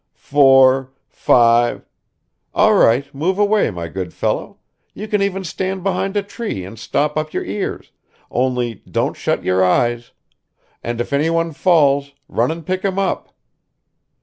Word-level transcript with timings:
"Four, 0.15 0.93
five... 1.09 1.85
all 2.55 2.73
right, 2.73 3.13
move 3.13 3.37
away, 3.37 3.69
my 3.69 3.87
good 3.87 4.15
fellow; 4.15 4.57
you 4.95 5.07
can 5.07 5.21
even 5.21 5.43
stand 5.43 5.83
behind 5.83 6.17
a 6.17 6.23
tree 6.23 6.65
and 6.65 6.79
stop 6.79 7.17
up 7.19 7.33
your 7.35 7.45
ears, 7.45 7.91
only 8.31 8.81
don't 8.89 9.15
shut 9.15 9.43
your 9.43 9.63
eyes; 9.63 10.11
and 10.83 10.99
if 10.99 11.13
anyone 11.13 11.51
falls, 11.51 12.13
run 12.27 12.49
and 12.49 12.65
pick 12.65 12.83
him 12.83 12.97
up. 12.97 13.35